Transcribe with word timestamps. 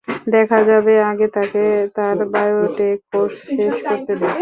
দেখা 0.27 0.59
যাবে, 0.63 0.93
আগে 1.11 1.27
তাকে 1.35 1.63
তার 1.95 2.17
বায়ো 2.33 2.61
টেক 2.77 2.97
কোর্স 3.11 3.35
শেষ 3.49 3.75
করতে 3.87 4.13
দে। 4.15 4.27